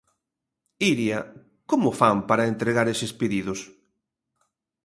Iria, 0.93 1.19
como 1.69 1.89
fan 1.99 2.17
para 2.29 2.49
entregar 2.53 2.87
eses 2.93 3.11
pedidos? 3.19 3.59